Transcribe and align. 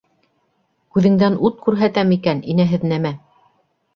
Күҙеңдән 0.95 1.35
ут 1.49 1.59
күрһәтәм 1.67 2.15
икән, 2.17 2.41
инәһеҙ 2.53 2.87
нәмә! 2.93 3.15